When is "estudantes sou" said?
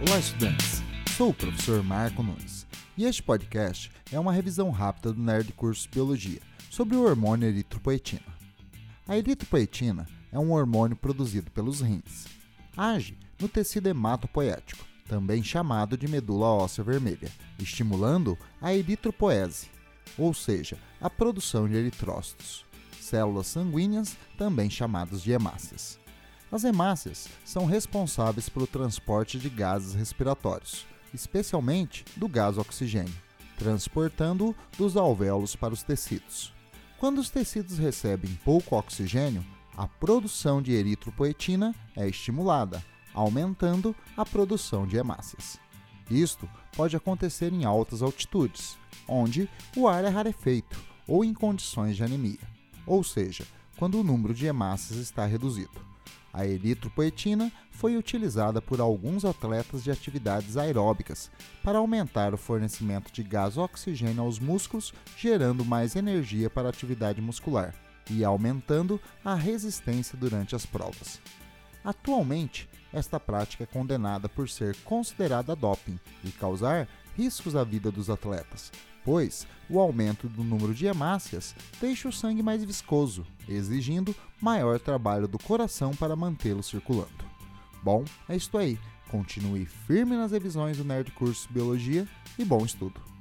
0.20-1.30